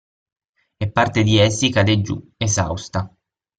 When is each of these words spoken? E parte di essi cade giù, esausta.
E 0.79 0.87
parte 0.89 1.21
di 1.21 1.37
essi 1.37 1.69
cade 1.69 2.01
giù, 2.01 2.31
esausta. 2.35 3.15